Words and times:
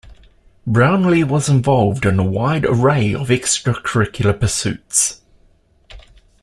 Brownlee 0.65 1.23
was 1.25 1.47
involved 1.47 2.07
in 2.07 2.17
a 2.17 2.23
wide 2.23 2.65
array 2.65 3.13
of 3.13 3.27
extracurricular 3.27 4.39
pursuits. 4.39 5.21